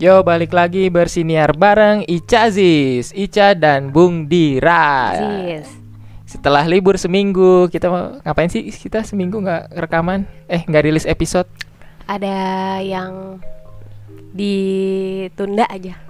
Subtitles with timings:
[0.00, 5.12] Yo balik lagi bersiniar bareng Ica Aziz, Ica dan Bung Dira.
[5.12, 5.68] Aziz.
[6.24, 8.64] Setelah libur seminggu kita mau ngapain sih?
[8.72, 10.24] Kita seminggu nggak rekaman?
[10.48, 11.44] Eh nggak rilis episode?
[12.08, 13.44] Ada yang
[14.32, 16.00] ditunda aja.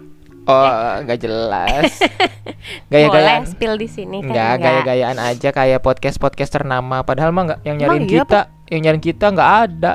[0.46, 1.90] Oh nggak jelas.
[2.94, 3.42] Boleh Gaya-gayaan.
[3.50, 4.30] spill di sini kan?
[4.30, 7.02] Nggak gaya-gayaan aja kayak podcast podcast ternama.
[7.02, 9.92] Padahal mah nggak yang nyariin Emang iya, kita, yang nyariin kita nggak ada.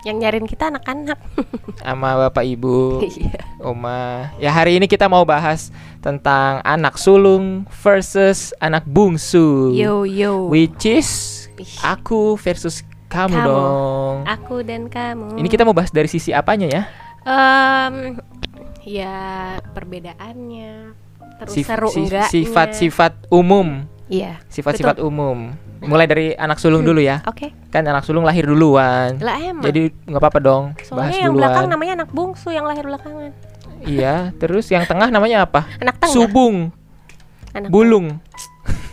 [0.00, 1.18] Yang nyariin kita anak-anak.
[1.84, 3.04] Sama bapak ibu.
[3.04, 3.40] Iya.
[3.60, 4.32] Oma.
[4.36, 5.68] Ya hari ini kita mau bahas
[6.00, 9.72] tentang anak sulung versus anak bungsu.
[9.72, 10.48] Yo yo.
[10.48, 11.08] Which is
[11.84, 13.44] aku versus kamu, Kamu.
[13.44, 14.16] dong.
[14.24, 15.36] Aku dan kamu.
[15.36, 16.82] Ini kita mau bahas dari sisi apanya ya?
[17.20, 18.16] Em,
[18.80, 19.18] ya
[19.74, 20.96] perbedaannya.
[21.36, 22.30] Terus Sif- seru sif- enggaknya.
[22.30, 23.84] Sifat-sifat umum.
[24.10, 24.42] Iya.
[24.50, 25.54] Sifat-sifat umum.
[25.80, 27.22] Mulai dari anak sulung dulu ya.
[27.30, 27.54] Oke.
[27.70, 29.16] Kan anak sulung lahir duluan.
[29.22, 29.62] Lah emang.
[29.64, 31.72] Jadi nggak apa-apa dong, bahas Soalnya yang belakang duluan.
[31.78, 33.30] namanya anak bungsu yang lahir belakangan.
[33.80, 35.64] Iya, terus yang tengah namanya apa?
[35.80, 36.12] Anak tengah.
[36.12, 36.68] Subung,
[37.56, 38.20] Anak bulung.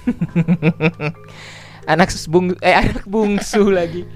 [1.91, 4.07] anak bung eh anak bungsu lagi.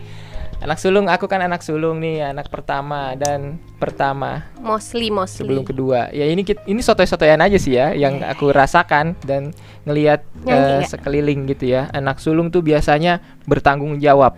[0.61, 5.41] Anak sulung, aku kan anak sulung nih, anak pertama dan pertama Mostly mostly.
[5.49, 6.13] sebelum kedua.
[6.13, 8.37] Ya ini ini sotoy-sotoyan aja sih ya yang Iya.
[8.37, 9.57] aku rasakan dan
[9.89, 10.85] ngelihat nggak?
[10.85, 11.89] sekeliling gitu ya.
[11.89, 14.37] Anak sulung tuh biasanya bertanggung jawab.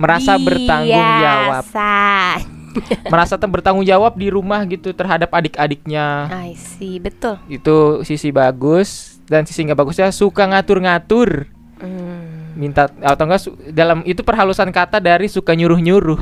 [0.00, 1.60] Merasa bertanggung jawab.
[1.68, 1.92] Biasa.
[3.12, 6.30] Merasa bertanggung jawab di rumah gitu terhadap adik-adiknya.
[6.30, 7.36] I see, betul.
[7.52, 11.50] Itu sisi bagus dan sisi nggak bagusnya suka ngatur-ngatur.
[11.80, 12.29] Hmm,
[12.60, 16.20] Minta atau enggak su- dalam itu perhalusan kata dari suka nyuruh-nyuruh.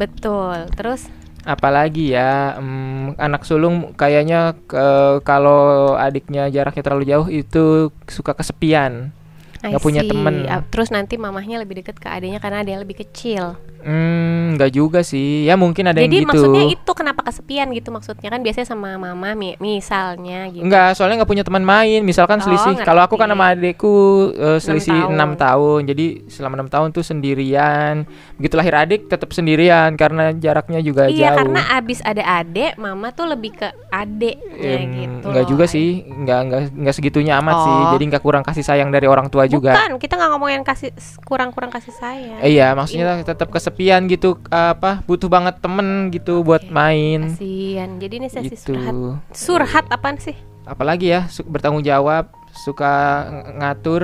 [0.00, 0.56] betul.
[0.78, 1.10] Terus
[1.42, 5.60] Apalagi ya mm, anak sulung kayaknya ke- kalau
[5.98, 7.64] adiknya jaraknya terlalu jauh itu
[8.06, 9.10] suka kesepian.
[9.58, 10.46] Nggak punya temen.
[10.70, 13.58] Terus nanti mamahnya lebih deket ke adiknya karena adiknya lebih kecil.
[13.82, 15.44] Hmm, nggak juga sih.
[15.44, 16.30] Ya mungkin ada Jadi yang gitu.
[16.32, 20.62] maksudnya itu kenapa kesepian gitu maksudnya kan biasanya sama mama mi- misalnya gitu.
[20.62, 22.00] Enggak, soalnya nggak punya teman main.
[22.00, 22.78] Misalkan Oh, selisih.
[22.80, 23.92] Kalau aku kan sama adekku
[24.32, 25.12] eh, selisih tahun.
[25.12, 25.80] enam tahun.
[25.84, 28.06] Jadi selama enam tahun tuh sendirian.
[28.36, 31.38] Begitu lahir adik tetap sendirian karena jaraknya juga Iya jauh.
[31.38, 35.26] karena abis ada adek, mama tuh lebih ke adeknya Em, gitu.
[35.26, 35.50] Enggak loh.
[35.50, 37.72] juga sih, enggak enggak enggak segitunya amat sih.
[37.74, 37.90] Oh.
[37.92, 39.74] Jadi enggak kurang kasih sayang dari orang tua juga.
[39.74, 42.38] Bukan, kita nggak ngomongin kasih kurang-kurang kasih sayang.
[42.40, 43.71] Eh, iya, maksudnya tetap kesepian
[44.06, 46.70] gitu apa butuh banget temen gitu buat Oke.
[46.70, 47.96] main Kasian.
[47.96, 48.72] Jadi ini sesi gitu.
[48.72, 48.94] surhat.
[49.30, 50.36] Surhat apaan sih?
[50.62, 52.92] Apalagi ya su- bertanggung jawab, suka
[53.24, 54.02] ng- ngatur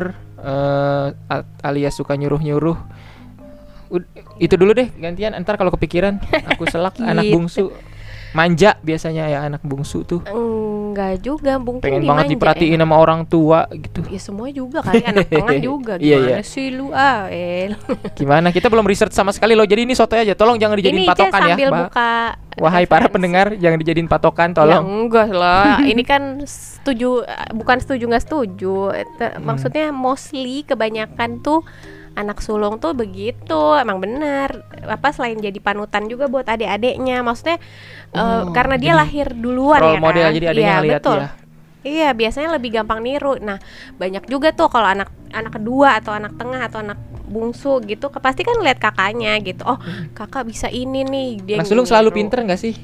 [1.29, 2.79] a- alias suka nyuruh-nyuruh.
[3.89, 7.35] Ud- itu dulu deh gantian entar kalau kepikiran aku selak anak Gitu.
[7.35, 7.65] bungsu
[8.39, 10.23] manja biasanya ya anak bungsu tuh
[10.89, 12.83] Enggak juga, Bung pengen banget diperhatiin enak.
[12.83, 16.43] sama orang tua gitu Ya semua juga kali anak tengah juga Iya, gimana iya.
[16.43, 17.77] sih lu ah El.
[18.19, 21.09] gimana kita belum research sama sekali loh jadi ini soto aja tolong jangan dijadiin Ini
[21.09, 22.11] patokan ya sambil buka
[22.57, 23.15] wahai para referensi.
[23.15, 25.79] pendengar jangan dijadiin patokan Ya tolong enggak lah.
[25.93, 27.23] Ini kan setuju
[27.53, 28.77] bukan setuju nggak setuju.
[29.15, 29.45] Te- Hmm.
[29.45, 31.63] Maksudnya mostly kebanyakan tuh
[32.13, 33.55] anak sulung tuh begitu.
[33.77, 34.51] Emang benar.
[34.83, 37.21] Apa selain jadi panutan juga buat adik-adiknya.
[37.21, 37.63] Maksudnya
[38.09, 40.35] eh, Oh, karena dia lahir duluan role ya model kan.
[40.35, 41.19] jadi adanya Iya, ngeliat betul.
[41.19, 41.29] ya.
[41.79, 43.39] Iya, biasanya lebih gampang niru.
[43.39, 43.57] Nah,
[43.97, 48.43] banyak juga tuh kalau anak anak kedua atau anak tengah atau anak bungsu gitu, pasti
[48.43, 49.63] kan lihat kakaknya gitu.
[49.63, 49.79] Oh,
[50.13, 51.29] kakak bisa ini nih.
[51.39, 51.61] Dia Hmm.
[51.63, 52.75] anak sulung selalu pinter nggak sih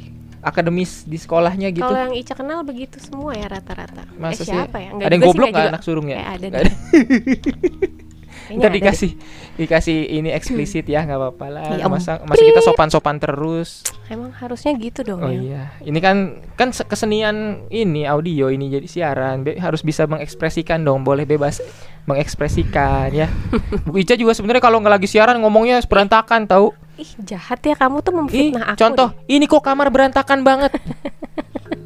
[0.45, 4.05] akademis di sekolahnya gitu Kalau yang Ica kenal begitu semua ya rata-rata.
[4.05, 4.93] Eh, siapa ya?
[4.93, 6.47] ada yang goblok nggak anak sulung ya Eh, ada
[8.45, 8.47] deh.
[8.47, 9.11] Kayaknya Ntar ada dikasih
[9.55, 14.13] dikasih ini eksplisit ya nggak apa-apa lah Ya masa masa kita sopan-sopan terus deh.
[14.13, 15.41] Emang harusnya gitu dong oh ya.
[15.41, 16.17] iya ini kan
[16.55, 17.35] kan se- kesenian
[17.69, 21.65] ini audio ini jadi siaran Be- harus bisa mengekspresikan dong boleh bebas
[22.05, 23.33] mengekspresikan ya
[23.89, 27.97] Bu Ica juga sebenarnya kalau nggak lagi siaran ngomongnya berantakan tahu Ih, jahat ya kamu
[28.01, 28.79] tuh Ih, memfitnah aku.
[28.79, 29.35] contoh deh.
[29.35, 30.71] ini kok kamar berantakan banget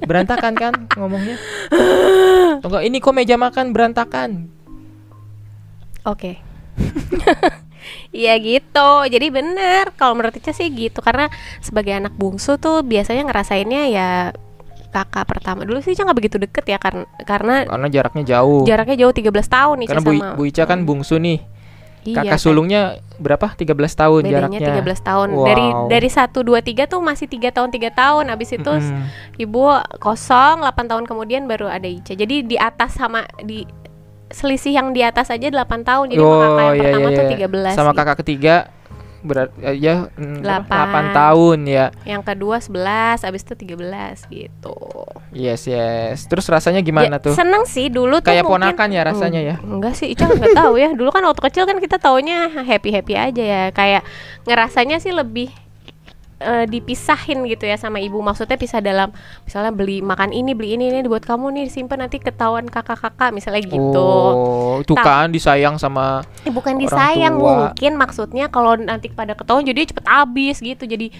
[0.01, 1.37] berantakan kan ngomongnya
[2.59, 4.51] Atau enggak, ini kok meja makan berantakan
[6.03, 6.41] Oke.
[8.13, 8.91] Iya gitu.
[9.09, 11.01] Jadi bener kalau menurut Ica sih gitu.
[11.05, 11.29] Karena
[11.61, 14.09] sebagai anak bungsu tuh biasanya ngerasainnya ya
[14.89, 15.65] kakak pertama.
[15.69, 18.65] Dulu sih Ica nggak begitu deket ya karena karena karena jaraknya jauh.
[18.65, 21.41] Jaraknya jauh 13 tahun Ica karena Bu, sama Bu Ica kan bungsu nih.
[22.09, 22.41] Iya, kakak kan.
[22.41, 22.81] sulungnya
[23.19, 23.53] berapa?
[23.53, 24.69] 13 tahun bedanya jaraknya.
[24.81, 25.29] 13 tahun.
[25.35, 25.45] Wow.
[25.45, 28.33] dari dari 1 2 3 tuh masih tiga tahun tiga tahun.
[28.33, 29.05] Habis itu Mm-mm.
[29.37, 29.63] ibu
[30.01, 32.17] kosong 8 tahun kemudian baru ada Ica.
[32.17, 33.67] Jadi di atas sama di
[34.31, 36.07] selisih yang di atas aja 8 tahun.
[36.13, 37.49] Jadi sama kakak yang iya, pertama iya, tuh iya.
[37.73, 37.99] 13 sama gitu.
[37.99, 38.57] kakak ketiga
[39.19, 41.11] berat eh, ya mm, Delapan.
[41.11, 41.87] 8 tahun ya.
[42.07, 44.79] Yang kedua 11 habis itu 13 gitu.
[45.35, 46.31] Yes yes.
[46.31, 47.35] Terus rasanya gimana Ya, tuh?
[47.35, 49.57] seneng sih dulu tuh kayak mungkin- ponakan ya rasanya ya?
[49.59, 50.95] Hmm, enggak sih Ica nggak tahu ya.
[50.95, 53.63] Dulu kan waktu kecil kan kita taunya happy happy aja ya.
[53.75, 54.07] Kayak
[54.47, 55.51] ngerasanya sih lebih
[56.39, 58.19] eh, dipisahin gitu ya sama ibu.
[58.19, 59.11] Maksudnya pisah dalam
[59.43, 63.63] misalnya beli makan ini beli ini ini buat kamu nih simpen nanti ketahuan kakak-kakak misalnya
[63.63, 64.11] gitu.
[64.35, 67.47] Oh, itu kan disayang sama Eh, bukan Orang disayang tua.
[67.69, 70.87] mungkin maksudnya kalau nanti pada ketahuan jadi cepet habis gitu.
[70.87, 71.11] Jadi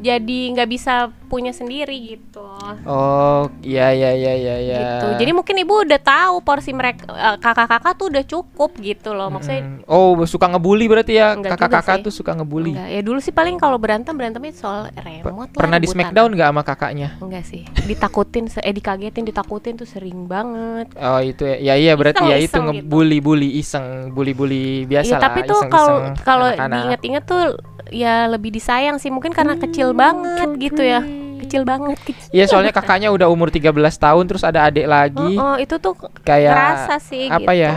[0.00, 2.42] jadi nggak bisa punya sendiri gitu
[2.82, 4.78] Oh, iya iya iya iya iya.
[4.80, 9.30] gitu jadi mungkin ibu udah tahu porsi mereka eh, kakak-kakak tuh udah cukup gitu loh
[9.30, 9.84] maksudnya Mm.
[9.86, 11.36] Oh, suka ngebully berarti ya.
[11.36, 12.72] Kakak-kakak tuh suka ngebully.
[12.72, 15.86] enggak ya dulu sih paling kalau berantem berantemnya soal remote lah Pernah di.
[15.86, 17.08] Smackdown nggak sama kakaknya?
[17.20, 22.24] enggak sih ditakutin eh dikagetin ditakutin tuh sering banget Oh itu ya, ya iya berarti
[22.24, 22.80] ya itu Iseng-iseng gitu.
[22.80, 25.22] ngebully-bully iseng, bully-bully biasa Iya, lah.
[25.22, 27.44] tapi tuh kalau kalau diinget-inget tuh
[27.88, 31.04] ya lebih disayang sih mungkin karena kecil banget gitu ya
[31.40, 32.28] kecil banget kecil.
[32.30, 35.94] Iya soalnya kakaknya udah umur 13 tahun terus ada adik lagi Oh, oh, itu tuh
[36.20, 37.62] kayak ngerasa sih apa gitu.
[37.62, 37.72] ya?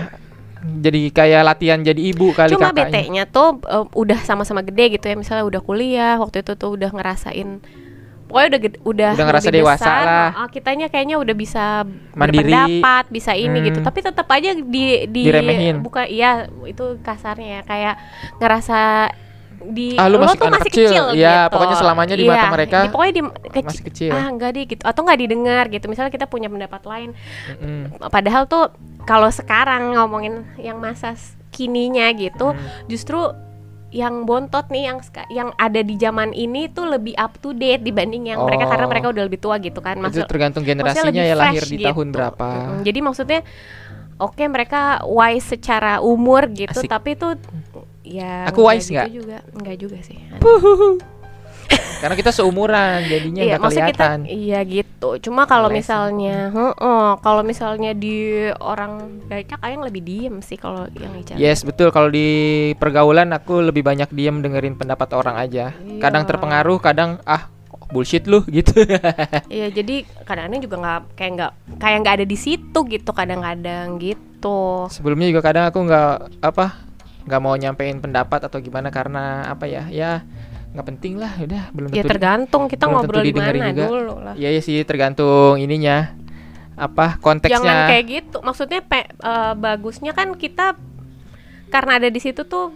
[0.63, 2.87] Jadi kayak latihan jadi ibu kali Cuma kakaknya.
[2.87, 6.87] bete-nya tuh eh, udah sama-sama gede gitu ya misalnya udah kuliah waktu itu tuh udah
[6.89, 7.59] ngerasain
[8.23, 10.29] pokoknya udah gede- udah Udah ngerasa dewasa besar, lah.
[10.39, 11.83] oh, kitanya kayaknya udah bisa
[12.15, 12.47] Mandiri.
[12.47, 13.65] berpendapat bisa ini Hmm.
[13.67, 14.63] gitu tapi tetap aja di
[15.05, 15.75] di Diremehin.
[15.79, 16.31] bukan iya
[16.63, 17.95] itu kasarnya ya kayak
[18.39, 18.79] ngerasa
[19.65, 20.87] di Ah, lu lo masih tuh masih kecil.
[20.87, 21.51] kecil, Iya, gitu.
[21.51, 24.11] pokoknya selamanya di Iya, mata mereka di- pokoknya di keci- Masih kecil.
[24.11, 27.09] ah enggak deh gitu atau nggak didengar gitu misalnya kita punya pendapat lain
[27.53, 27.81] Mm-mm.
[28.07, 31.15] padahal tuh kalau sekarang ngomongin yang masa
[31.49, 32.59] kininya gitu Hmm.
[32.85, 33.19] justru
[33.89, 34.97] yang bontot nih yang
[35.29, 38.91] yang ada di zaman ini tuh lebih up to date dibanding yang mereka karena Oh.
[38.91, 41.87] mereka udah lebih tua gitu kan Itu Maksud, tergantung maksudnya generasinya ya lahir di gitu.
[41.87, 42.47] tahun berapa.
[42.49, 42.81] Mm-mm.
[42.81, 43.39] jadi maksudnya
[44.15, 46.89] oke mereka wise secara umur gitu Asik.
[46.89, 47.37] tapi tuh
[48.03, 49.09] ya Aku nggak wise gitu nggak?
[49.09, 50.17] juga enggak juga sih
[51.95, 54.17] Karena kita seumuran jadinya Iya, nggak kita kelihatan.
[54.27, 55.09] iya gitu.
[55.21, 58.15] Cuma kalau misalnya, heeh, kalau misalnya di
[58.53, 61.33] orang Ica kayaknya lebih diem sih kalau yang Ica.
[61.33, 62.27] Yes betul kalau di
[62.75, 65.71] pergaulan aku lebih banyak diem dengerin pendapat orang aja.
[65.97, 66.29] Kadang Iya.
[66.29, 67.47] terpengaruh, kadang ah
[67.89, 68.83] bullshit lu gitu.
[69.47, 74.91] Iya, jadi kadang-kadang juga nggak kayak nggak kayak nggak ada di situ gitu kadang-kadang gitu.
[74.91, 76.11] Sebelumnya juga kadang aku nggak
[76.43, 76.65] apa
[77.23, 80.21] nggak mau nyampein pendapat atau gimana karena apa ya ya
[80.73, 83.85] nggak penting lah udah belum Ya tergantung kita belum ngobrol di mana juga.
[83.87, 84.33] dulu lah.
[84.33, 86.17] Iya iya sih tergantung ininya
[86.73, 87.61] apa konteksnya.
[87.61, 88.37] Jangan kayak gitu.
[88.41, 90.73] Maksudnya pe- eh, bagusnya kan kita
[91.69, 92.73] karena ada di situ tuh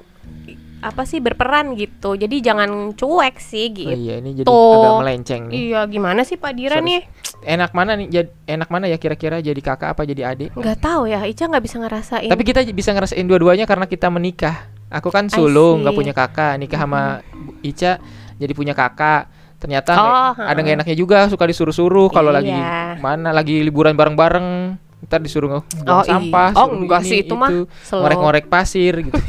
[0.78, 2.14] apa sih berperan gitu.
[2.14, 3.92] Jadi jangan cuek sih Oh gitu.
[3.92, 5.56] iya ini jadi agak melenceng nih.
[5.68, 6.86] Iya, gimana sih Pak Dira Sorry.
[6.86, 7.02] nih?
[7.44, 8.08] Enak mana nih?
[8.08, 10.54] Jad- enak mana ya kira-kira jadi kakak apa jadi adik?
[10.54, 12.30] Nggak tahu ya, Ica nggak bisa ngerasain.
[12.30, 14.56] Tapi kita bisa ngerasain dua-duanya karena kita menikah.
[14.88, 16.56] Aku kan sulung, nggak punya kakak.
[16.56, 17.02] Nikah sama
[17.34, 18.00] Bu Ica
[18.36, 19.28] jadi punya kakak.
[19.58, 23.02] Ternyata Oh, ada nggak enaknya juga suka disuruh-suruh kalau lagi Iya.
[23.02, 24.78] mana lagi liburan bareng-bareng.
[24.98, 26.10] Ntar disuruh buang Oh, iya.
[26.10, 27.50] sampah, Oh, suruh enggak ini, sih, itu mah
[27.94, 29.14] ngorek-ngorek pasir gitu.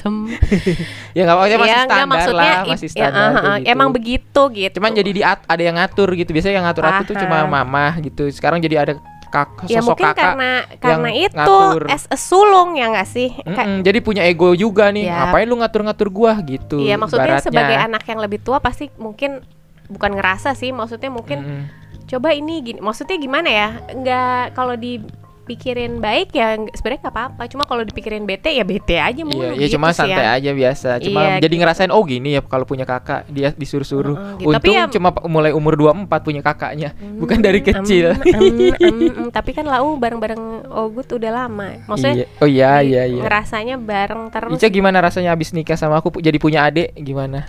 [1.16, 3.10] Ya nggak apa-apa masih Iya, nggak, standar maksudnya lah, masih ya, standar.
[3.10, 3.72] ah, kayak ah, gitu.
[3.74, 4.74] emang begitu gitu.
[4.78, 6.30] Cuman jadi di ada yang ngatur gitu.
[6.30, 8.22] Biasanya yang ngatur aku tuh cuma mama gitu.
[8.30, 8.92] Sekarang jadi ada
[9.30, 10.18] kak ya sosok mungkin kakak.
[10.26, 10.50] karena
[10.82, 11.86] karena itu ngatur.
[11.86, 13.30] as a sulung ya nggak sih?
[13.30, 15.06] Ka- Mm-mm, jadi punya ego juga nih.
[15.06, 15.26] Ya.
[15.26, 16.82] Ngapain lu ngatur-ngatur gua gitu.
[16.82, 17.46] Iya maksudnya ibaratnya.
[17.46, 19.42] sebagai anak yang lebih tua pasti mungkin
[19.86, 21.62] bukan ngerasa sih, maksudnya mungkin Mm-mm.
[22.10, 23.68] Coba ini gini, maksudnya gimana ya?
[23.88, 24.18] Nggak
[24.52, 27.42] kalau dipikirin baik ya sebenarnya nggak apa-apa.
[27.46, 29.40] Cuma kalau dipikirin bete ya bete aja mulu.
[29.40, 30.34] Iya, ya gitu cuma sih santai ya.
[30.36, 30.90] aja biasa.
[31.00, 31.60] Cuma Iya, jadi gitu.
[31.60, 34.36] ngerasain oh gini ya kalau punya kakak dia disuruh-suruh.
[34.36, 34.46] Gitu.
[34.48, 38.06] Tapi Untung ya- cuma mulai umur 24 punya kakaknya, bukan dari Hmm, kecil.
[38.16, 39.28] em, em, em, em.
[39.30, 41.78] tapi kan lau bareng-bareng Ogut udah lama.
[41.84, 42.26] Maksudnya Iya.
[42.38, 43.22] Oh iya iya iya.
[43.22, 47.46] ngerasanya bareng terus Ica gimana rasanya abis nikah sama aku jadi punya adik gimana?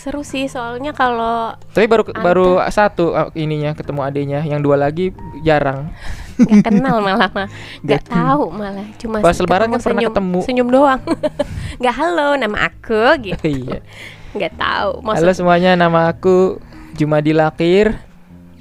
[0.00, 2.24] Seru sih soalnya kalau Tapi baru Anta.
[2.24, 5.12] baru satu uh, ininya ketemu adiknya, yang dua lagi
[5.44, 5.92] jarang.
[6.40, 7.48] nggak kenal malah mah
[7.84, 10.40] nggak tahu malah cuma Pas lebaran kan pernah senyum, ketemu.
[10.40, 11.00] senyum doang
[11.84, 13.84] nggak halo nama aku gitu iya.
[14.32, 16.56] nggak tahu Halo maksud semuanya, nama aku
[16.96, 17.92] Jumadi Lakir.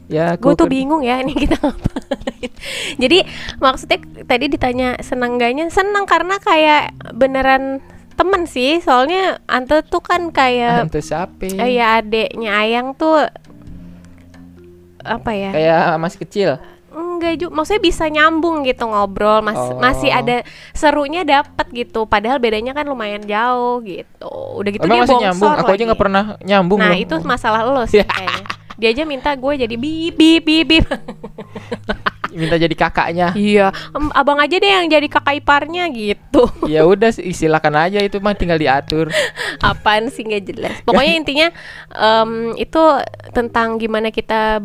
[0.10, 2.50] Ya, gue aku tuh bingung ya ini kita ngapain
[2.98, 3.30] jadi
[3.62, 7.78] maksudnya tadi ditanya senang gaknya senang karena kayak beneran
[8.20, 11.48] temen sih soalnya Ante tuh kan kayak Ante siapa?
[11.48, 13.24] eh, ya adeknya Ayang tuh
[15.00, 16.52] apa ya Kayak masih kecil.
[16.90, 19.78] Enggak juga, maksudnya bisa nyambung gitu ngobrol, mas Oh.
[19.78, 22.04] masih ada serunya dapet gitu.
[22.04, 24.28] Padahal bedanya kan lumayan jauh gitu.
[24.58, 25.54] Udah gitu Emang dia masih bongsor nyambung?
[25.56, 27.00] Aku aja nggak pernah nyambung Nah loh.
[27.00, 28.44] itu masalah lo sih kayaknya.
[28.76, 30.86] Dia aja minta gue jadi bip bip bip bip.
[32.34, 33.34] Minta jadi kakaknya.
[33.34, 33.74] iya,
[34.14, 36.46] abang aja deh yang jadi kakak iparnya gitu.
[36.70, 39.10] ya udah silakan aja itu mah tinggal diatur.
[39.62, 40.76] Apaan sih nggak jelas.
[40.86, 41.48] Pokoknya intinya
[41.94, 42.82] em, itu
[43.34, 44.62] tentang gimana kita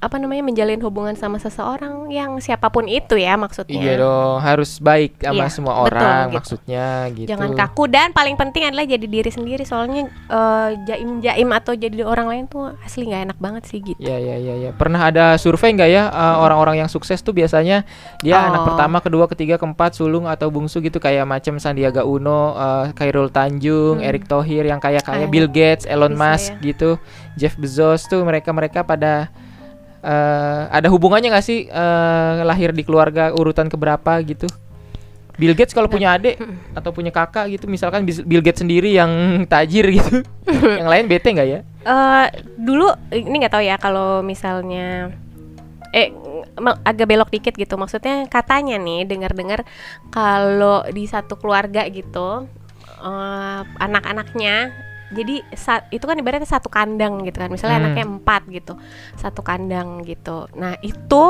[0.00, 3.76] apa namanya menjalin hubungan sama seseorang yang siapa pun itu ya maksudnya.
[3.76, 6.36] Iya dong, harus baik sama Iya, semua betul, orang gitu.
[6.40, 7.28] maksudnya gitu.
[7.28, 12.26] Jangan kaku dan paling penting adalah jadi diri sendiri soalnya eh, jaim-jaim atau jadi orang
[12.26, 14.00] lain tuh asli nggak enak banget sih gitu.
[14.00, 14.70] Ya ya ya ya.
[14.72, 17.84] Pernah ada survei nggak ya uh, orang-orang yang sukses tuh biasanya
[18.18, 18.66] dia anak Oh.
[18.72, 24.00] pertama, kedua, ketiga, keempat, sulung atau bungsu gitu kayak macam Sandiaga Uno, uh, Khairul Tanjung,
[24.00, 24.04] Hmm.
[24.04, 26.64] Erick Thohir yang kaya-kaya, Ah, Bill Gates, Elon bisa Musk ya.
[26.72, 26.90] gitu,
[27.36, 29.28] Jeff Bezos tuh mereka-mereka pada
[30.04, 34.48] uh, ada hubungannya nggak sih uh, lahir di keluarga urutan keberapa gitu?
[35.40, 36.36] Bill Gates kalau punya adik
[36.78, 39.10] atau punya kakak gitu, misalkan Bill Gates sendiri yang
[39.52, 40.20] tajir gitu,
[40.80, 41.60] yang lain bete nggak ya?
[41.80, 42.26] Eh
[42.60, 45.08] dulu ini nggak tahu ya kalau misalnya
[45.90, 46.14] eh
[46.86, 49.66] agak belok dikit gitu maksudnya katanya nih dengar-dengar
[50.14, 52.46] kalau di satu keluarga gitu
[53.02, 54.70] eh, anak-anaknya
[55.10, 57.50] jadi sa- itu kan ibaratnya satu kandang gitu kan.
[57.50, 57.84] Misalnya Hmm.
[57.90, 58.74] anaknya empat gitu.
[59.14, 60.46] Satu kandang gitu.
[60.54, 61.22] Nah itu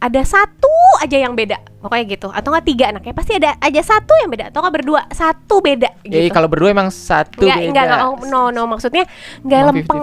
[0.00, 4.12] ada satu aja yang beda pokoknya gitu atau nggak tiga anaknya pasti ada aja satu
[4.20, 7.70] yang beda atau nggak berdua satu beda gitu Ya kalau berdua emang satu Nggak, beda.
[7.72, 9.04] nggak, nggak, oh, no, no, maksudnya
[9.40, 10.00] nggak lempeng.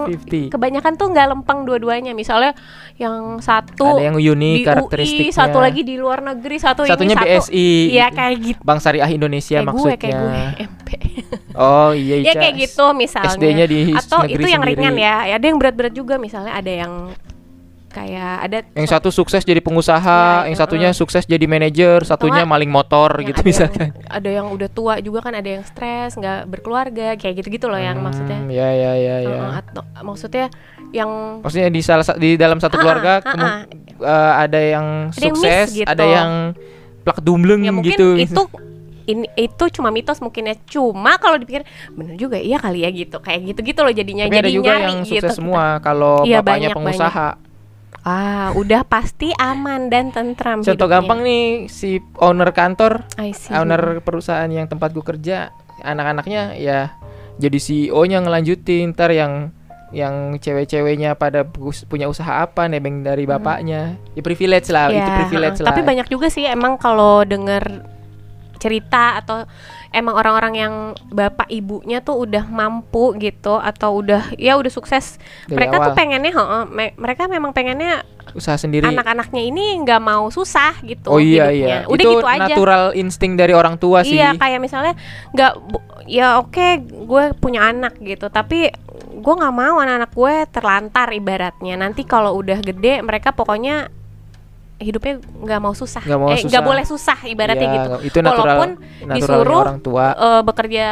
[0.50, 0.54] 50-50.
[0.54, 2.12] Kebanyakan tuh nggak lempeng dua-duanya.
[2.14, 2.52] Misalnya
[2.96, 4.58] yang satu Ada yang unik.
[4.88, 7.22] UI, satu lagi di luar negeri, satu Satunya ini.
[7.22, 7.70] BSI.
[7.92, 8.60] Iya kayak gitu.
[8.64, 9.98] Bank Syariah Indonesia kayak gue, maksudnya.
[9.98, 10.88] kayak gue, MP.
[11.58, 12.40] Oh iya ya Ica.
[12.46, 13.34] kayak gitu misalnya.
[13.34, 14.78] SD-nya di Atau negeri itu yang sendiri.
[14.78, 15.14] ringan ya.
[15.34, 16.14] Ada yang berat-berat juga.
[16.16, 16.92] Misalnya ada yang
[17.88, 20.94] kayak ada Yang satu sukses jadi pengusaha, Ya, yang itu, satunya eh.
[20.94, 23.88] sukses jadi manajer, satunya maling motor yang gitu ada misalkan.
[23.90, 27.76] Yang, ada yang udah tua juga kan ada yang stres, nggak berkeluarga, kayak gitu-gitu loh
[27.76, 28.38] yang maksudnya.
[28.38, 29.36] Hmm, Ya ya ya ya.
[29.40, 30.46] Uh, atau maksudnya
[30.88, 33.60] yang Maksudnya di salah sa- di dalam satu Ah, keluarga ah, kemu- ah.
[33.98, 35.88] eh, ada yang Ada yang miss sukses, gitu.
[35.88, 36.30] ada yang
[37.00, 38.08] plak dumbleng ya mungkin gitu.
[38.16, 38.42] itu
[39.06, 43.16] ini itu cuma mitos mungkin ya cuma kalau dipikir bener juga iya kali ya gitu
[43.16, 45.32] kayak gitu gitu loh jadinya Tapi jadi ada juga nyari yang gitu sukses kita.
[45.34, 47.28] semua kalau Iya, bapaknya banyak, pengusaha.
[48.00, 50.92] Ah udah pasti aman dan tentram Contoh hidupnya.
[50.98, 53.52] gampang nih si owner kantor I see.
[53.52, 56.94] owner perusahaan yang tempat gue kerja anak-anaknya ya
[57.36, 59.54] jadi CEO-nya ngelanjutin ntar yang
[59.88, 65.10] yang cewek-ceweknya pada pu- punya usaha apa nebeng dari bapaknya ya privilege lah Ya, itu
[65.24, 67.84] privilege uh, lah tapi banyak juga sih emang kalau denger
[68.58, 69.46] cerita atau
[69.94, 70.74] emang orang-orang yang
[71.08, 75.16] bapak ibunya tuh udah mampu gitu atau udah ya udah sukses.
[75.48, 75.98] Dari mereka tuh awal.
[75.98, 78.04] pengennya heeh, me- mereka memang pengennya
[78.36, 78.84] usaha sendiri.
[78.84, 81.78] anak-anaknya ini nggak mau susah gitu oh iya hidupnya.
[81.80, 81.88] iya.
[81.88, 82.40] Udah itu gitu aja.
[82.44, 84.20] natural insting dari orang tua sih.
[84.20, 84.94] Iya kayak misalnya
[85.32, 85.52] nggak
[86.04, 86.66] ya oke
[87.08, 88.68] gue punya anak gitu tapi
[89.18, 91.80] gue nggak mau anak-anak gue terlantar ibaratnya.
[91.80, 93.88] Nanti kalau udah gede mereka pokoknya
[94.78, 96.02] hidupnya nggak mau susah.
[96.02, 96.62] Nggak mau eh susah.
[96.62, 97.90] boleh susah ibaratnya Iya, gitu.
[98.06, 98.70] itu natural walaupun
[99.10, 100.06] disuruh orang tua.
[100.14, 100.86] eh, bekerja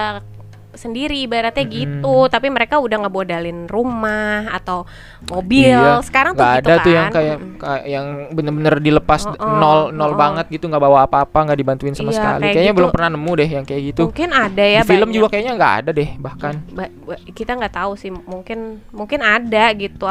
[0.76, 1.72] sendiri ibaratnya Mm-mm.
[1.72, 2.16] gitu.
[2.28, 4.84] Tapi mereka udah ngebodalin rumah atau
[5.24, 5.72] mobil.
[5.72, 9.32] Iya, sekarang tuh nggak gitu ada kan tuh yang kayak, kayak yang bener-bener dilepas Oh,
[9.32, 12.40] oh, nol nol oh, banget gitu nggak bawa apa-apa nggak dibantuin sama Iya, sekali.
[12.42, 12.78] kayak kayaknya gitu.
[12.82, 14.02] belum pernah nemu deh yang kayak gitu.
[14.04, 15.16] Mungkin ada ya di film banyak.
[15.16, 16.54] juga kayaknya nggak ada deh bahkan.
[16.76, 18.58] Ba- ba- kita nggak tahu sih mungkin
[18.92, 20.04] mungkin ada gitu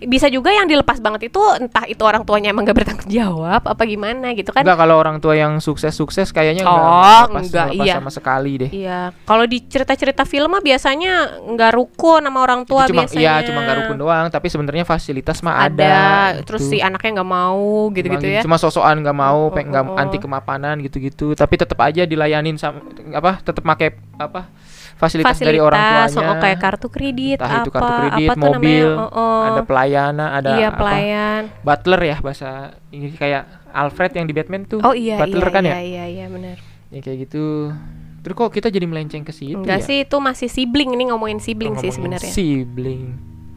[0.00, 3.82] bisa juga yang dilepas banget itu entah itu orang tuanya emang gak bertanggung jawab apa
[3.84, 7.86] gimana gitu kan Enggak kalau orang tua yang sukses-sukses kayaknya Oh, enggak lepas, enggak, lepas
[7.86, 7.94] iya.
[7.96, 8.70] sama sekali deh.
[8.72, 11.12] iya kalau di cerita-cerita film mah biasanya
[11.44, 14.84] nggak rukun sama orang tua Itu cuma biasanya iya cuma nggak rukun doang, tapi sebenarnya
[14.84, 16.42] fasilitas mah ada, ada.
[16.42, 16.76] terus gitu.
[16.76, 19.84] si anaknya nggak mau gitu-gitu Cuma- ya Cuma sosokan nggak mau, Oh, peng oh, nggak
[19.84, 19.98] oh.
[19.98, 21.34] anti kemapanan gitu-gitu.
[21.34, 22.80] Tapi tetap aja dilayanin sama
[23.12, 23.42] apa?
[23.42, 24.46] Tetap pakai apa?
[24.94, 26.28] Fasilitas, dari orang Fasilitas, tuanya.
[26.28, 29.40] oh, kayak kartu kredit Entah apa itu kartu kredit, apa mobil, namanya Oh, oh.
[29.44, 30.78] Ada pelayanan, ada iya apa?
[30.78, 32.48] pelayan Butler ya bahasa
[32.88, 34.78] ini kayak Alfred yang di Batman tuh.
[34.80, 35.78] oh iya Butler iya kan iya ya?
[35.80, 36.56] iya iya benar
[36.88, 37.74] Ya kayak gitu.
[38.22, 39.84] Terus kok kita jadi melenceng ke situ enggak ya?
[39.84, 43.02] sih itu masih sibling ini ngomongin sibling sih Ngomongin sebenarnya Sibling.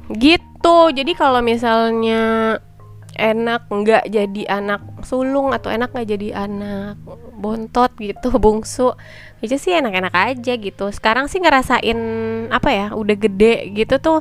[0.10, 2.58] gitu jadi kalau misalnya
[3.18, 7.02] enak nggak jadi anak sulung atau enak nggak jadi anak
[7.34, 8.94] bontot gitu bungsu.
[9.38, 10.90] Itu sih enak-enak aja gitu.
[10.90, 11.98] Sekarang sih ngerasain
[12.50, 14.20] apa ya udah gede gitu tuh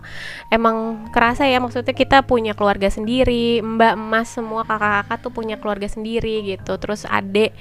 [0.48, 5.86] emang kerasa ya maksudnya kita punya keluarga sendiri mbak emas semua kakak-kakak tuh punya keluarga
[5.86, 6.76] sendiri gitu.
[6.76, 7.52] Terus adek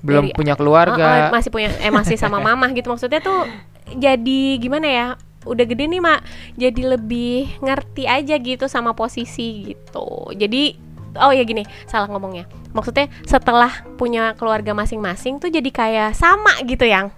[0.00, 1.28] Belum Dari- punya Oh, oh, keluarga.
[1.28, 2.88] masih punya eh masih sama mamah gitu.
[2.88, 3.46] Maksudnya tuh
[3.90, 5.06] jadi gimana ya
[5.48, 6.20] udah gede nih mak.
[6.56, 10.32] Jadi lebih ngerti aja gitu sama posisi gitu.
[10.36, 10.76] Jadi
[11.18, 12.46] oh ya gini salah ngomongnya.
[12.70, 17.10] Maksudnya setelah punya keluarga masing-masing tuh jadi kayak sama gitu yang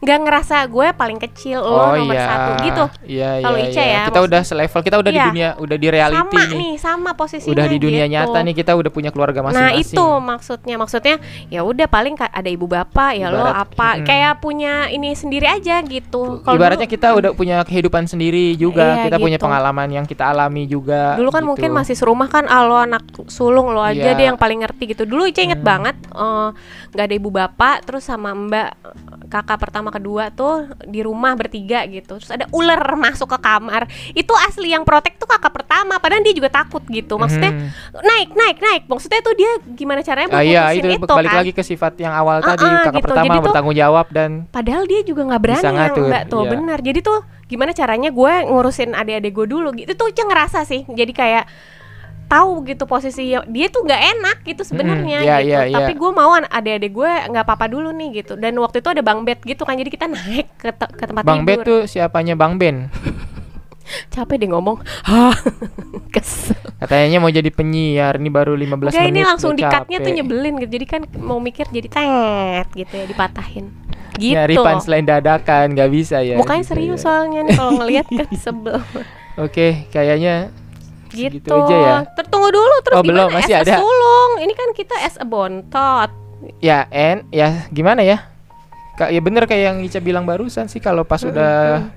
[0.00, 3.92] nggak ngerasa gue paling kecil lo nomor satu gitu Iya, Kalau iya, Ica iya.
[3.92, 5.28] ya, Kita udah selevel, kita udah di Iya.
[5.28, 6.56] dunia, udah di reality sama nih.
[6.56, 8.14] nih sama posisinya Udah di dunia gitu.
[8.14, 9.92] nyata nih, kita udah punya keluarga Nah masing-masing.
[9.92, 11.14] itu maksudnya maksudnya
[11.46, 14.04] ya udah paling ada ibu bapak ya lo Ibarat- apa mm.
[14.04, 16.40] kayak punya ini sendiri aja gitu.
[16.40, 19.44] Kalau Ibaratnya dulu- kita udah punya kehidupan sendiri juga, Iya, kita punya gitu.
[19.44, 21.12] pengalaman yang kita alami juga.
[21.14, 21.50] Dulu kan gitu.
[21.50, 24.16] mungkin masih serumah kan ah, lo anak sulung lo aja Iya.
[24.16, 25.04] deh yang paling ngerti gitu.
[25.04, 25.68] Dulu Ica inget Hmm.
[25.68, 26.48] banget eh,
[26.88, 28.72] nggak ada ibu bapak terus sama mbak
[29.30, 32.18] kakak pertama kedua tuh di rumah bertiga gitu.
[32.18, 33.86] Terus ada ular masuk ke kamar.
[34.10, 37.14] Itu asli yang protek tuh kakak pertama padahal dia juga takut gitu.
[37.14, 37.68] Maksudnya Mhm.
[38.02, 38.82] naik naik naik.
[38.84, 41.38] Maksudnya tuh dia gimana caranya Ah, iya putusin itu, balik kan.
[41.40, 43.04] lagi ke sifat yang awal Ah, tadi ah, kakak gitu.
[43.06, 46.42] pertama Jadi tuh- bertanggung jawab dan Padahal dia juga nggak berani Bisa ngatur, mbak tuh
[46.42, 46.50] iya.
[46.50, 46.78] benar.
[46.82, 50.82] Jadi tuh gimana caranya gue ngurusin adik-adik gue dulu gitu tuh Ica ngerasa sih.
[50.84, 51.44] Jadi kayak
[52.30, 55.50] tahu gitu posisi dia tuh nggak enak gitu sebenarnya Mm-mm, iya, gitu.
[55.50, 55.76] iya, iya.
[55.82, 58.38] Tapi gue mau adik-adik gue nggak apa-apa dulu nih gitu.
[58.38, 59.74] Dan waktu itu ada bang bed gitu kan.
[59.74, 61.66] Jadi kita naik ke, te- ke tempat Bang tidur.
[61.66, 62.86] tuh siapanya Bang Ben?
[64.14, 64.78] Capek deh ngomong.
[66.14, 66.54] Kesel.
[66.78, 69.10] Katanya mau jadi penyiar, ini baru 15 Enggak menit.
[69.10, 70.70] ini langsung dikatnya tuh nyebelin gitu.
[70.78, 73.66] Jadi kan mau mikir jadi tet gitu ya dipatahin.
[74.14, 74.36] Gitu.
[74.36, 76.38] Nyari punchline dadakan, nggak bisa ya.
[76.38, 77.04] Mukanya gitu serius ya.
[77.08, 78.78] soalnya nih kalau ngelihat kan sebel.
[79.40, 80.52] Oke, kayaknya
[81.10, 81.36] gitu.
[81.36, 81.96] Segitu aja ya?
[82.14, 83.74] Tertunggu dulu terus Oh, belum, gimana masih as a ada.
[83.78, 84.32] sulung.
[84.40, 86.10] Ini kan kita as a bontot.
[86.56, 88.24] ya en ya gimana ya?
[88.96, 91.88] Kak, ya bener kayak yang Ica bilang barusan sih kalau pas Mm-mm, udah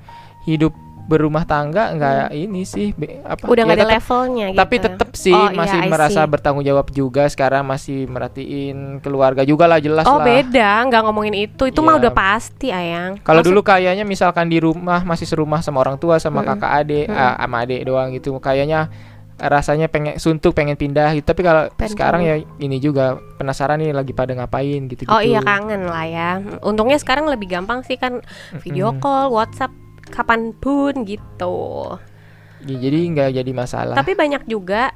[0.43, 0.72] hidup
[1.03, 3.43] berumah tangga nggak ini sih be- apa?
[3.43, 4.60] Udah ya nggak ada tetep- levelnya gitu.
[4.60, 6.29] Tapi tetap sih Oh, iya, masih I merasa see.
[6.29, 10.25] bertanggung jawab juga sekarang masih merhatiin keluarga juga lah jelas Oh lah.
[10.25, 11.63] beda, nggak ngomongin itu.
[11.65, 12.01] Itu mah Iya.
[12.01, 13.19] udah pasti ayang.
[13.19, 16.55] Kalau Maksud- dulu kayaknya misalkan di rumah masih serumah sama orang tua sama Mm-mm.
[16.55, 17.19] kakak adik, Mm-mm.
[17.19, 18.31] ah, sama adik doang gitu.
[18.38, 18.88] Kayaknya
[19.36, 21.25] rasanya pengen suntuk pengen pindah gitu.
[21.25, 25.03] Tapi kalau sekarang ya ini juga penasaran nih lagi pada ngapain gitu.
[25.05, 26.29] Oh iya kangen lah ya.
[26.62, 28.24] Untungnya sekarang lebih gampang sih kan
[28.55, 29.74] video call, WhatsApp
[30.13, 31.98] kapan pun gitu.
[32.63, 33.98] Ya, jadi nggak jadi masalah.
[33.98, 34.93] Tapi banyak juga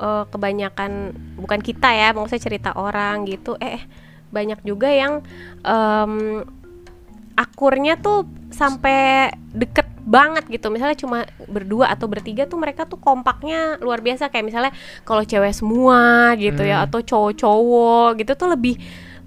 [0.00, 3.60] eh, kebanyakan bukan kita ya, maksudnya cerita orang gitu.
[3.60, 3.84] Eh
[4.28, 5.20] banyak juga yang
[5.62, 6.42] em,
[7.32, 10.72] akurnya tuh sampai deket banget gitu.
[10.72, 14.72] Misalnya cuma berdua atau bertiga tuh mereka tuh kompaknya luar biasa kayak misalnya
[15.04, 16.86] kalau cewek semua gitu ya Hmm.
[16.88, 18.74] atau cowok-cowok gitu tuh lebih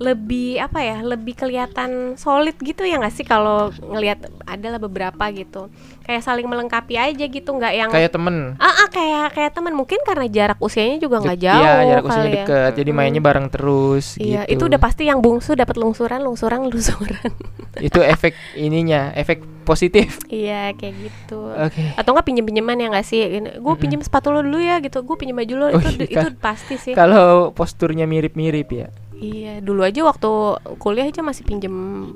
[0.01, 5.69] lebih apa ya lebih kelihatan solid gitu ya nggak sih kalau ngelihat adalah beberapa gitu
[6.01, 8.57] kayak saling melengkapi aja gitu nggak yang kayak temen.
[8.57, 11.61] Ah, ah, kayak kayak teman mungkin karena jarak usianya juga nggak Dek- jauh.
[11.61, 12.35] Iya, jarak usianya ya.
[12.41, 12.71] deket.
[12.75, 13.29] Jadi mainnya Mm.
[13.29, 14.51] bareng terus Iya, gitu.
[14.51, 17.29] itu udah pasti yang bungsu dapat lungsuran, lungsuran, lungsuran.
[17.87, 20.17] itu efek ininya, efek positif.
[20.27, 21.45] iya, kayak gitu.
[21.47, 21.93] Oke.
[21.93, 23.21] Atau nggak pinjem pinjeman ya nggak sih?
[23.21, 23.37] Gue
[23.69, 23.77] Mm-mm.
[23.77, 25.05] pinjem sepatu lo dulu ya gitu.
[25.05, 26.91] Gue pinjem baju lo Oh, itu iya, itu pasti sih.
[26.91, 28.89] Kalau posturnya mirip-mirip ya.
[29.21, 30.29] Iya, dulu aja waktu
[30.75, 31.69] kuliah aja masih pinjem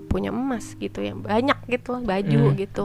[0.06, 1.14] punya emas gitu ya.
[1.14, 2.58] Banyak gitu baju Hmm.
[2.58, 2.84] gitu.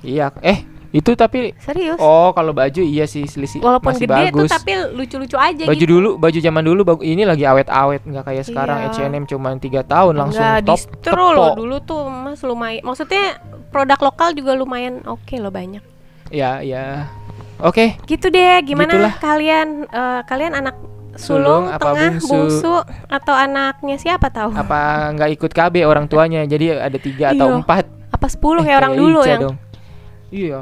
[0.00, 0.30] Iya.
[0.40, 1.98] Eh, itu tapi Serius.
[1.98, 4.50] oh kalau baju iya sih selisih Walaupun masih gede tuh bagus.
[4.52, 5.86] tapi lucu-lucu aja baju gitu.
[5.88, 9.06] dulu baju zaman dulu bagu- ini lagi awet-awet nggak kayak sekarang Iya.
[9.06, 12.82] H&M cuma tiga tahun langsung Enggak, top distro loh dulu tuh mas lumayan.
[12.82, 15.82] Maksudnya produk lokal juga lumayan oke loh banyak.
[16.28, 17.06] ya ya
[17.60, 19.14] oke Gitu deh, gimana Gitulah.
[19.16, 20.74] kalian eh, kalian anak
[21.22, 22.30] Sulung apa tengah, bungsu?
[22.30, 22.74] bungsu.
[23.06, 24.50] atau anaknya siapa tahu?
[24.50, 24.80] apa
[25.12, 27.56] nggak ikut KB orang tuanya jadi ada tiga atau Iya.
[27.58, 29.56] empat Apa 10 Eh, kayak orang dulu yang dong.
[30.28, 30.60] iya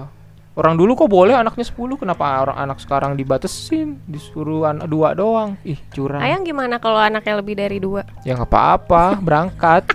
[0.53, 5.55] orang dulu kok boleh anaknya 10 kenapa orang anak sekarang dibatesin disuruh anak dua doang
[5.63, 8.03] ih curang Ayang gimana kalau anaknya lebih dari dua?
[8.23, 9.87] ya nggak apa-apa berangkat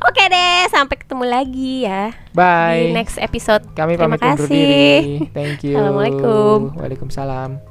[0.00, 3.60] Oke deh, sampai ketemu lagi ya bye di next episode.
[3.72, 6.72] kami Terima pamit undur diri thank you Assalamualaikum.
[6.74, 7.69] waalaikumsalam